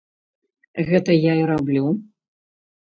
Гэта 0.87 1.19
я 1.31 1.37
і 1.43 1.45
раблю. 1.53 1.85